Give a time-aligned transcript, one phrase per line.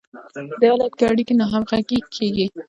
[0.49, 2.45] په دې حالت کې اړیکې ناهمغږې کیږي.